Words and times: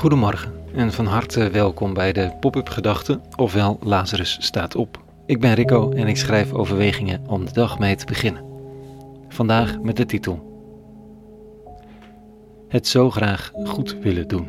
Goedemorgen 0.00 0.52
en 0.74 0.92
van 0.92 1.06
harte 1.06 1.50
welkom 1.50 1.94
bij 1.94 2.12
de 2.12 2.32
Pop-up 2.40 2.68
Gedachten, 2.68 3.22
ofwel 3.36 3.78
Lazarus 3.82 4.36
staat 4.40 4.74
op. 4.74 5.02
Ik 5.26 5.40
ben 5.40 5.54
Rico 5.54 5.90
en 5.90 6.06
ik 6.06 6.16
schrijf 6.16 6.52
overwegingen 6.52 7.26
om 7.26 7.44
de 7.44 7.52
dag 7.52 7.78
mee 7.78 7.94
te 7.96 8.06
beginnen. 8.06 8.44
Vandaag 9.28 9.80
met 9.80 9.96
de 9.96 10.06
titel 10.06 10.48
Het 12.68 12.88
zo 12.88 13.10
graag 13.10 13.50
goed 13.64 13.96
willen 14.02 14.28
doen. 14.28 14.48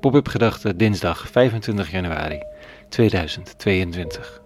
Pop-up 0.00 0.28
Gedachten 0.28 0.76
dinsdag 0.76 1.28
25 1.28 1.90
januari 1.90 2.42
2022. 2.88 4.42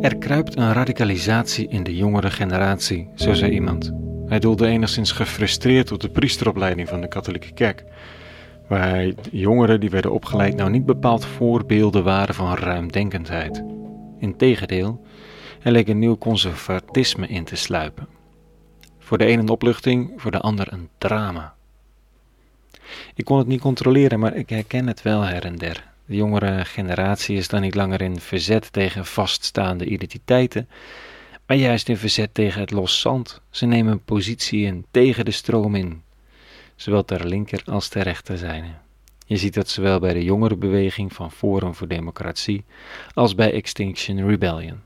Er 0.00 0.16
kruipt 0.16 0.56
een 0.56 0.72
radicalisatie 0.72 1.68
in 1.68 1.82
de 1.82 1.96
jongere 1.96 2.30
generatie, 2.30 3.08
zo 3.14 3.32
zei 3.32 3.52
iemand. 3.52 4.06
Hij 4.28 4.38
doelde 4.38 4.66
enigszins 4.66 5.12
gefrustreerd 5.12 5.92
op 5.92 6.00
de 6.00 6.08
priesteropleiding 6.08 6.88
van 6.88 7.00
de 7.00 7.08
katholieke 7.08 7.52
kerk, 7.52 7.84
waar 8.66 9.12
jongeren 9.30 9.80
die 9.80 9.90
werden 9.90 10.12
opgeleid 10.12 10.56
nou 10.56 10.70
niet 10.70 10.86
bepaald 10.86 11.24
voorbeelden 11.24 12.04
waren 12.04 12.34
van 12.34 12.54
ruimdenkendheid. 12.54 13.62
Integendeel, 14.18 15.06
er 15.62 15.72
leek 15.72 15.88
een 15.88 15.98
nieuw 15.98 16.18
conservatisme 16.18 17.26
in 17.26 17.44
te 17.44 17.56
sluipen. 17.56 18.08
Voor 18.98 19.18
de 19.18 19.28
een 19.28 19.38
een 19.38 19.48
opluchting, 19.48 20.12
voor 20.16 20.30
de 20.30 20.40
ander 20.40 20.72
een 20.72 20.88
drama. 20.98 21.54
Ik 23.14 23.24
kon 23.24 23.38
het 23.38 23.46
niet 23.46 23.60
controleren, 23.60 24.18
maar 24.18 24.34
ik 24.34 24.50
herken 24.50 24.86
het 24.86 25.02
wel 25.02 25.22
her 25.22 25.44
en 25.44 25.56
der. 25.56 25.84
De 26.04 26.16
jongere 26.16 26.64
generatie 26.64 27.36
is 27.36 27.48
dan 27.48 27.60
niet 27.60 27.74
langer 27.74 28.02
in 28.02 28.20
verzet 28.20 28.72
tegen 28.72 29.06
vaststaande 29.06 29.84
identiteiten, 29.84 30.68
maar 31.48 31.56
juist 31.56 31.88
in 31.88 31.96
verzet 31.96 32.34
tegen 32.34 32.60
het 32.60 32.70
los 32.70 33.00
zand. 33.00 33.40
Ze 33.50 33.66
nemen 33.66 33.92
een 33.92 34.04
positie 34.04 34.64
in 34.66 34.86
tegen 34.90 35.24
de 35.24 35.30
stroom 35.30 35.74
in, 35.74 36.02
zowel 36.76 37.04
ter 37.04 37.26
linker 37.26 37.62
als 37.64 37.88
ter 37.88 38.02
rechterzijde. 38.02 38.66
Je 39.26 39.36
ziet 39.36 39.54
dat 39.54 39.68
zowel 39.68 40.00
bij 40.00 40.12
de 40.12 40.24
jongerenbeweging 40.24 41.12
van 41.12 41.32
Forum 41.32 41.74
voor 41.74 41.88
Democratie 41.88 42.64
als 43.14 43.34
bij 43.34 43.52
Extinction 43.52 44.28
Rebellion. 44.28 44.80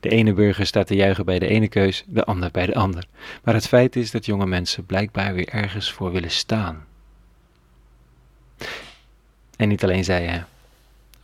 De 0.00 0.08
ene 0.08 0.32
burger 0.32 0.66
staat 0.66 0.86
te 0.86 0.94
juichen 0.94 1.24
bij 1.24 1.38
de 1.38 1.46
ene 1.46 1.68
keus, 1.68 2.04
de 2.06 2.24
ander 2.24 2.50
bij 2.50 2.66
de 2.66 2.74
ander. 2.74 3.06
Maar 3.42 3.54
het 3.54 3.68
feit 3.68 3.96
is 3.96 4.10
dat 4.10 4.26
jonge 4.26 4.46
mensen 4.46 4.86
blijkbaar 4.86 5.34
weer 5.34 5.48
ergens 5.48 5.92
voor 5.92 6.12
willen 6.12 6.30
staan. 6.30 6.86
En 9.56 9.68
niet 9.68 9.84
alleen 9.84 10.04
zij, 10.04 10.26
hè. 10.26 10.42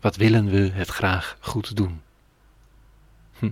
Wat 0.01 0.17
willen 0.17 0.51
we 0.51 0.71
het 0.73 0.89
graag 0.89 1.37
goed 1.41 1.77
doen? 1.77 2.01
Hm. 3.41 3.51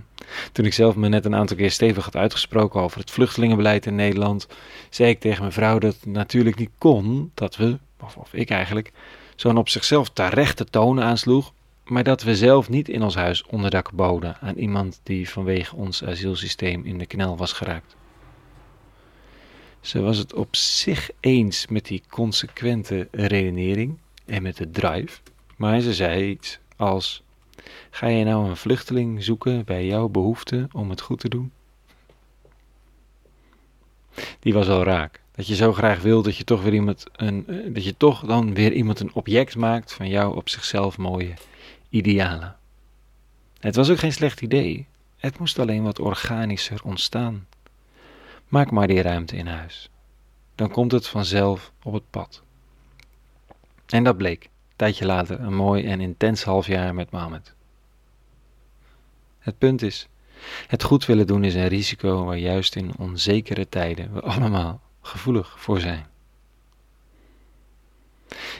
Toen 0.51 0.65
ik 0.65 0.73
zelf 0.73 0.95
me 0.95 1.07
net 1.07 1.25
een 1.25 1.35
aantal 1.35 1.57
keer 1.57 1.71
stevig 1.71 2.05
had 2.05 2.15
uitgesproken 2.15 2.81
over 2.81 2.99
het 2.99 3.11
vluchtelingenbeleid 3.11 3.85
in 3.85 3.95
Nederland, 3.95 4.47
zei 4.89 5.09
ik 5.09 5.19
tegen 5.19 5.41
mijn 5.41 5.53
vrouw 5.53 5.79
dat 5.79 5.93
het 5.93 6.05
natuurlijk 6.05 6.55
niet 6.55 6.69
kon 6.77 7.31
dat 7.33 7.55
we, 7.55 7.77
of, 8.17 8.33
ik 8.33 8.49
eigenlijk, 8.49 8.91
zo'n 9.35 9.57
op 9.57 9.69
zichzelf 9.69 10.09
terechte 10.09 10.65
toon 10.65 11.01
aansloeg, 11.01 11.53
maar 11.85 12.03
dat 12.03 12.23
we 12.23 12.35
zelf 12.35 12.69
niet 12.69 12.89
in 12.89 13.03
ons 13.03 13.15
huis 13.15 13.43
onderdak 13.45 13.91
boden 13.91 14.37
aan 14.41 14.55
iemand 14.55 14.99
die 15.03 15.29
vanwege 15.29 15.75
ons 15.75 16.03
asielsysteem 16.03 16.85
in 16.85 16.97
de 16.97 17.05
knel 17.05 17.37
was 17.37 17.53
geraakt. 17.53 17.95
Ze 19.81 20.01
was 20.01 20.17
het 20.17 20.33
op 20.33 20.55
zich 20.55 21.09
eens 21.19 21.67
met 21.67 21.85
die 21.85 22.03
consequente 22.09 23.07
redenering 23.11 23.97
en 24.25 24.41
met 24.41 24.57
de 24.57 24.71
drive, 24.71 25.19
maar 25.55 25.79
ze 25.79 25.93
zei 25.93 26.29
iets 26.29 26.59
als: 26.75 27.23
Ga 27.89 28.07
je 28.07 28.23
nou 28.23 28.49
een 28.49 28.57
vluchteling 28.57 29.23
zoeken 29.23 29.65
bij 29.65 29.85
jouw 29.85 30.07
behoefte 30.07 30.67
om 30.71 30.89
het 30.89 31.01
goed 31.01 31.19
te 31.19 31.29
doen? 31.29 31.51
Die 34.39 34.53
was 34.53 34.67
al 34.67 34.83
raak. 34.83 35.21
Dat 35.31 35.47
je 35.47 35.55
zo 35.55 35.73
graag 35.73 36.01
wil 36.01 36.21
dat 36.21 36.37
je 36.37 36.43
toch 36.43 36.61
weer 36.61 36.73
iemand 36.73 37.05
een, 37.15 37.47
eh, 37.47 37.73
dat 37.73 37.83
je 37.83 37.97
toch 37.97 38.25
dan 38.25 38.53
weer 38.53 38.73
iemand 38.73 38.99
een 38.99 39.13
object 39.13 39.55
maakt 39.55 39.93
van 39.93 40.07
jouw 40.07 40.33
op 40.33 40.49
zichzelf 40.49 40.97
mooie 40.97 41.33
idealen. 41.89 42.57
Het 43.59 43.75
was 43.75 43.89
ook 43.89 43.99
geen 43.99 44.13
slecht 44.13 44.41
idee. 44.41 44.87
Het 45.17 45.39
moest 45.39 45.59
alleen 45.59 45.83
wat 45.83 45.99
organischer 45.99 46.79
ontstaan. 46.83 47.47
Maak 48.47 48.71
maar 48.71 48.87
die 48.87 49.01
ruimte 49.01 49.35
in 49.35 49.47
huis. 49.47 49.89
Dan 50.55 50.71
komt 50.71 50.91
het 50.91 51.07
vanzelf 51.07 51.71
op 51.83 51.93
het 51.93 52.09
pad. 52.09 52.43
En 53.85 54.03
dat 54.03 54.17
bleek, 54.17 54.49
tijdje 54.79 55.05
later, 55.05 55.39
een 55.39 55.55
mooi 55.55 55.85
en 55.85 56.01
intens 56.01 56.43
halfjaar 56.43 56.93
met 56.93 57.11
Mohammed. 57.11 57.53
Het 59.39 59.57
punt 59.57 59.81
is, 59.81 60.07
het 60.67 60.83
goed 60.83 61.05
willen 61.05 61.27
doen 61.27 61.43
is 61.43 61.55
een 61.55 61.67
risico 61.67 62.23
waar 62.23 62.37
juist 62.37 62.75
in 62.75 62.91
onzekere 62.97 63.69
tijden 63.69 64.13
we 64.13 64.21
allemaal 64.21 64.81
gevoelig 65.01 65.59
voor 65.59 65.79
zijn. 65.79 66.05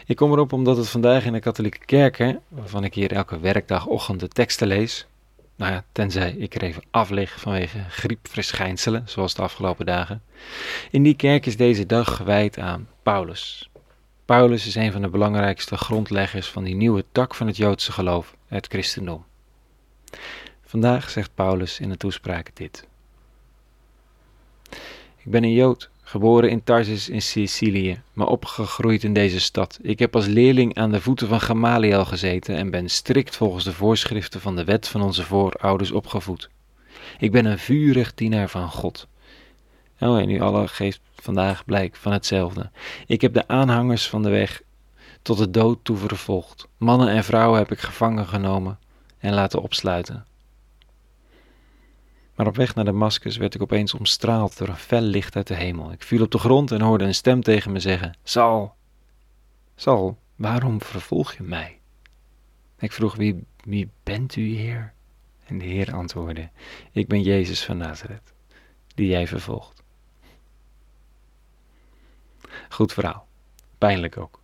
Ik 0.06 0.16
kom 0.16 0.31
erop 0.31 0.53
omdat 0.53 0.78
het 0.78 0.90
vandaag 0.90 1.25
in 1.25 1.34
de 1.34 1.40
katholieke 1.40 1.85
kerken, 1.85 2.41
waarvan 2.47 2.84
ik 2.84 2.94
hier 2.94 3.12
elke 3.12 3.40
werkdagochtend 3.40 4.19
de 4.19 4.28
teksten 4.28 4.68
lees, 4.68 5.07
nou 5.56 5.72
ja, 5.72 5.84
tenzij 5.91 6.31
ik 6.31 6.56
er 6.56 6.62
even 6.62 6.84
aflig 6.91 7.40
vanwege 7.40 7.80
griepverschijnselen, 7.90 9.03
zoals 9.06 9.34
de 9.34 9.41
afgelopen 9.41 9.86
dagen, 9.86 10.22
in 10.91 11.03
die 11.03 11.16
kerk 11.16 11.46
is 11.46 11.57
deze 11.57 11.86
dag 11.86 12.16
gewijd 12.16 12.57
aan 12.59 12.88
Paulus. 13.03 13.69
Paulus 14.29 14.67
is 14.67 14.75
een 14.75 14.91
van 14.91 15.01
de 15.01 15.09
belangrijkste 15.09 15.78
grondleggers 15.78 16.47
van 16.47 16.63
die 16.63 16.75
nieuwe 16.75 17.06
tak 17.12 17.35
van 17.35 17.47
het 17.47 17.57
Joodse 17.57 17.91
geloof, 17.91 18.35
het 18.47 18.67
christendom. 18.67 19.25
Vandaag 20.66 21.09
zegt 21.09 21.31
Paulus 21.35 21.79
in 21.79 21.90
de 21.90 21.97
toespraak 21.97 22.51
dit. 22.53 22.88
Ik 25.18 25.31
ben 25.31 25.44
een 25.44 25.53
Jood, 25.53 25.89
geboren 26.01 26.50
in 26.50 26.63
Tarsus 26.63 27.09
in 27.09 27.22
Sicilië, 27.22 28.01
maar 28.13 28.28
opgegroeid 28.28 29.03
in 29.03 29.13
deze 29.13 29.39
stad. 29.39 29.79
Ik 29.81 30.00
heb 30.00 30.16
als 30.16 30.25
leerling 30.25 30.75
aan 30.75 30.91
de 30.91 31.01
voeten 31.01 31.28
van 31.28 31.41
Gamaliel 31.41 32.06
gezeten 32.06 32.56
en 32.56 32.69
ben 32.69 32.89
strikt 32.89 33.35
volgens 33.35 33.63
de 33.63 33.73
voorschriften 33.73 34.41
van 34.41 34.56
de 34.56 34.63
wet 34.63 34.88
van 34.88 35.01
onze 35.01 35.23
voorouders 35.23 35.91
opgevoed. 35.91 36.50
Ik 37.19 37.31
ben 37.31 37.45
een 37.45 37.59
vurig 37.59 38.13
dienaar 38.13 38.50
van 38.50 38.69
God. 38.69 39.07
Oh, 39.99 40.19
en 40.19 40.29
u 40.29 40.41
allen 40.41 40.69
geeft 40.69 41.01
vandaag 41.15 41.65
blijk 41.65 41.95
van 41.95 42.11
hetzelfde. 42.11 42.71
Ik 43.05 43.21
heb 43.21 43.33
de 43.33 43.47
aanhangers 43.47 44.09
van 44.09 44.23
de 44.23 44.29
weg 44.29 44.61
tot 45.21 45.37
de 45.37 45.49
dood 45.49 45.79
toe 45.83 45.97
vervolgd. 45.97 46.67
Mannen 46.77 47.09
en 47.09 47.23
vrouwen 47.23 47.59
heb 47.59 47.71
ik 47.71 47.79
gevangen 47.79 48.27
genomen 48.27 48.79
en 49.17 49.33
laten 49.33 49.61
opsluiten. 49.61 50.25
Maar 52.35 52.47
op 52.47 52.55
weg 52.55 52.75
naar 52.75 52.85
Damascus 52.85 53.38
werd 53.38 53.55
ik 53.55 53.61
opeens 53.61 53.93
omstraald 53.93 54.57
door 54.57 54.67
een 54.67 54.75
fel 54.75 55.01
licht 55.01 55.35
uit 55.35 55.47
de 55.47 55.55
hemel. 55.55 55.91
Ik 55.91 56.03
viel 56.03 56.23
op 56.23 56.31
de 56.31 56.38
grond 56.38 56.71
en 56.71 56.81
hoorde 56.81 57.03
een 57.03 57.15
stem 57.15 57.41
tegen 57.41 57.71
me 57.71 57.79
zeggen: 57.79 58.17
Sal, 58.23 58.75
Sal, 59.75 60.17
waarom 60.35 60.81
vervolg 60.81 61.33
je 61.33 61.43
mij? 61.43 61.79
Ik 62.79 62.91
vroeg: 62.91 63.15
Wie, 63.15 63.43
wie 63.63 63.89
bent 64.03 64.35
u, 64.35 64.55
Heer? 64.55 64.93
En 65.45 65.57
de 65.57 65.65
Heer 65.65 65.93
antwoordde: 65.93 66.49
Ik 66.91 67.07
ben 67.07 67.21
Jezus 67.21 67.63
van 67.65 67.77
Nazareth, 67.77 68.33
die 68.95 69.07
jij 69.07 69.27
vervolgt. 69.27 69.83
Goed 72.69 72.93
verhaal, 72.93 73.27
pijnlijk 73.77 74.17
ook. 74.17 74.41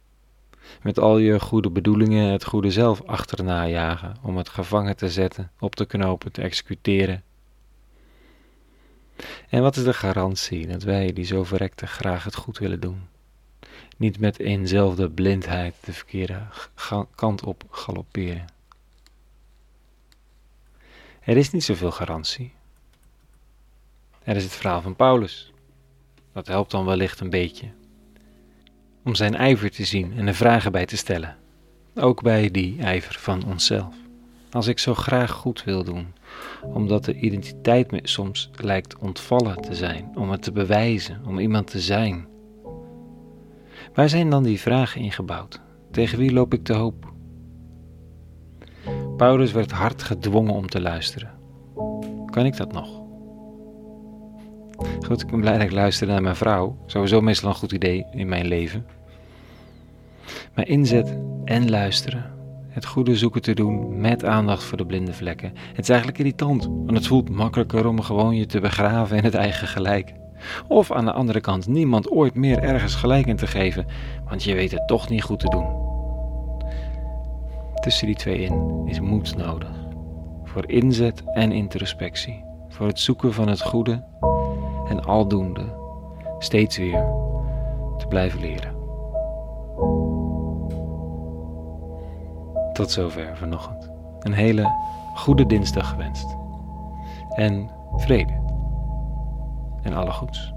Met 0.81 0.99
al 0.99 1.17
je 1.17 1.39
goede 1.39 1.69
bedoelingen 1.69 2.31
het 2.31 2.45
goede 2.45 2.71
zelf 2.71 3.01
achterna 3.03 3.67
jagen 3.67 4.15
om 4.21 4.37
het 4.37 4.49
gevangen 4.49 4.95
te 4.95 5.09
zetten, 5.09 5.51
op 5.59 5.75
te 5.75 5.85
knopen, 5.85 6.31
te 6.31 6.41
executeren 6.41 7.23
en 9.49 9.61
wat 9.61 9.75
is 9.75 9.83
de 9.83 9.93
garantie 9.93 10.67
dat 10.67 10.83
wij 10.83 11.13
die 11.13 11.25
zo 11.25 11.43
verrekte 11.43 11.87
graag 11.87 12.23
het 12.23 12.35
goed 12.35 12.57
willen 12.57 12.79
doen, 12.79 13.07
niet 13.97 14.19
met 14.19 14.39
eenzelfde 14.39 15.09
blindheid 15.09 15.75
de 15.83 15.93
verkeerde 15.93 16.41
kant 17.15 17.43
op 17.43 17.63
galopperen? 17.69 18.45
Er 21.21 21.37
is 21.37 21.51
niet 21.51 21.63
zoveel 21.63 21.91
garantie. 21.91 22.53
Er 24.23 24.35
is 24.35 24.43
het 24.43 24.53
verhaal 24.53 24.81
van 24.81 24.95
Paulus. 24.95 25.51
Dat 26.33 26.47
helpt 26.47 26.71
dan 26.71 26.85
wellicht 26.85 27.19
een 27.19 27.29
beetje. 27.29 27.71
Om 29.05 29.15
zijn 29.15 29.35
ijver 29.35 29.71
te 29.71 29.85
zien 29.85 30.13
en 30.17 30.27
er 30.27 30.35
vragen 30.35 30.71
bij 30.71 30.85
te 30.85 30.97
stellen. 30.97 31.35
Ook 31.95 32.21
bij 32.21 32.51
die 32.51 32.81
ijver 32.81 33.15
van 33.19 33.45
onszelf. 33.45 33.95
Als 34.51 34.67
ik 34.67 34.79
zo 34.79 34.93
graag 34.93 35.31
goed 35.31 35.63
wil 35.63 35.83
doen, 35.83 36.13
omdat 36.61 37.05
de 37.05 37.15
identiteit 37.15 37.91
me 37.91 37.99
soms 38.03 38.49
lijkt 38.55 38.97
ontvallen 38.97 39.61
te 39.61 39.75
zijn, 39.75 40.11
om 40.15 40.29
het 40.29 40.41
te 40.41 40.51
bewijzen, 40.51 41.21
om 41.25 41.39
iemand 41.39 41.67
te 41.67 41.79
zijn. 41.79 42.27
Waar 43.93 44.09
zijn 44.09 44.29
dan 44.29 44.43
die 44.43 44.59
vragen 44.59 45.01
ingebouwd? 45.01 45.61
Tegen 45.91 46.17
wie 46.17 46.33
loop 46.33 46.53
ik 46.53 46.63
te 46.63 46.73
hoop? 46.73 47.13
Paulus 49.17 49.51
werd 49.51 49.71
hard 49.71 50.03
gedwongen 50.03 50.53
om 50.53 50.67
te 50.67 50.81
luisteren. 50.81 51.31
Kan 52.25 52.45
ik 52.45 52.57
dat 52.57 52.71
nog? 52.71 53.04
Goed, 55.05 55.21
ik 55.21 55.27
ben 55.27 55.39
blij 55.39 55.53
dat 55.53 55.61
ik 55.61 55.71
luisterde 55.71 56.13
naar 56.13 56.21
mijn 56.21 56.35
vrouw. 56.35 56.77
Sowieso 56.85 57.21
meestal 57.21 57.49
een 57.49 57.55
goed 57.55 57.71
idee 57.71 58.05
in 58.11 58.27
mijn 58.27 58.47
leven. 58.47 58.85
Maar 60.53 60.67
inzet 60.67 61.17
en 61.45 61.69
luisteren 61.69 62.33
het 62.75 62.85
goede 62.85 63.15
zoeken 63.15 63.41
te 63.41 63.53
doen 63.53 64.01
met 64.01 64.25
aandacht 64.25 64.63
voor 64.63 64.77
de 64.77 64.85
blinde 64.85 65.13
vlekken. 65.13 65.53
Het 65.73 65.79
is 65.79 65.89
eigenlijk 65.89 66.19
irritant, 66.19 66.65
want 66.65 66.91
het 66.91 67.07
voelt 67.07 67.29
makkelijker 67.29 67.87
om 67.87 68.01
gewoon 68.01 68.35
je 68.35 68.45
te 68.45 68.59
begraven 68.59 69.17
in 69.17 69.23
het 69.23 69.33
eigen 69.33 69.67
gelijk. 69.67 70.13
Of 70.67 70.91
aan 70.91 71.05
de 71.05 71.11
andere 71.11 71.41
kant 71.41 71.67
niemand 71.67 72.11
ooit 72.11 72.35
meer 72.35 72.59
ergens 72.59 72.95
gelijk 72.95 73.25
in 73.25 73.35
te 73.35 73.47
geven, 73.47 73.85
want 74.29 74.43
je 74.43 74.53
weet 74.53 74.71
het 74.71 74.87
toch 74.87 75.09
niet 75.09 75.23
goed 75.23 75.39
te 75.39 75.49
doen. 75.49 75.83
Tussen 77.73 78.07
die 78.07 78.15
twee 78.15 78.39
in 78.39 78.83
is 78.85 78.99
moed 78.99 79.37
nodig. 79.37 79.71
Voor 80.43 80.69
inzet 80.69 81.23
en 81.33 81.51
introspectie. 81.51 82.43
Voor 82.69 82.87
het 82.87 82.99
zoeken 82.99 83.33
van 83.33 83.47
het 83.47 83.61
goede 83.61 84.03
en 84.87 85.03
aldoende 85.03 85.73
steeds 86.39 86.77
weer 86.77 87.05
te 87.97 88.07
blijven 88.07 88.39
leren. 88.39 88.73
Tot 92.73 92.91
zover 92.91 93.37
vanochtend. 93.37 93.91
Een 94.19 94.33
hele 94.33 94.71
goede 95.15 95.45
dinsdag 95.45 95.89
gewenst. 95.89 96.35
En 97.29 97.69
vrede. 97.95 98.33
En 99.81 99.93
alle 99.93 100.11
goeds. 100.11 100.53